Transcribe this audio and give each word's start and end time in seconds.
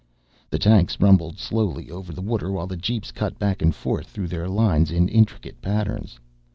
The 0.49 0.57
tanks 0.57 0.99
rumbled 0.99 1.37
slowly 1.37 1.91
over 1.91 2.11
the 2.11 2.23
water 2.23 2.51
while 2.51 2.65
the 2.65 2.75
jeeps 2.75 3.11
cut 3.11 3.37
back 3.37 3.61
and 3.61 3.69
forth 3.75 4.07
through 4.07 4.29
their 4.29 4.49
lines 4.49 4.89
in 4.89 5.07
intricate 5.07 5.61
patterns. 5.61 6.19